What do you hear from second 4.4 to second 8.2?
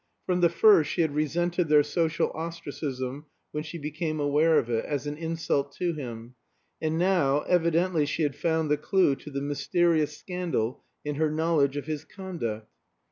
of it) as an insult to him; and now, evidently